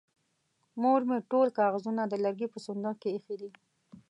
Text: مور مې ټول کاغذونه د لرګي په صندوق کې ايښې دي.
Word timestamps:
مور 0.81 1.01
مې 1.09 1.17
ټول 1.31 1.47
کاغذونه 1.59 2.01
د 2.07 2.13
لرګي 2.23 2.47
په 2.53 2.59
صندوق 2.65 2.95
کې 3.01 3.09
ايښې 3.15 3.35
دي. 3.41 3.51